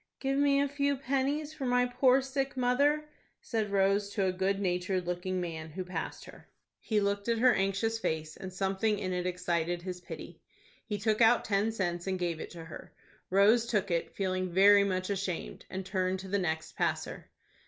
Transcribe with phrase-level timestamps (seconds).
[0.19, 3.07] "Give me a few pennies for my poor sick mother,"
[3.39, 6.47] said Rose, to a good natured looking man who passed her.
[6.79, 10.41] He looked at her anxious face, and something in it excited his pity.
[10.87, 12.91] He took out ten cents, and gave it to her.
[13.29, 17.29] Rose took it, feeling very much ashamed, and turned to the next passer.